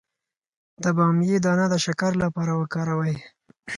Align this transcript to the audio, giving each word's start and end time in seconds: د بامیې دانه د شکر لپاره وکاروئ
د 0.83 0.85
بامیې 0.97 1.37
دانه 1.45 1.65
د 1.73 1.75
شکر 1.85 2.11
لپاره 2.23 2.51
وکاروئ 2.61 3.15